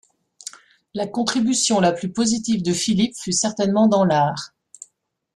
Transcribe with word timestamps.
La 0.95 1.05
contribution 1.05 1.79
la 1.79 1.91
plus 1.91 2.11
positive 2.11 2.63
de 2.63 2.73
Philippe 2.73 3.15
fut 3.15 3.31
certainement 3.33 3.87
dans 3.87 4.03
l'art. 4.03 4.55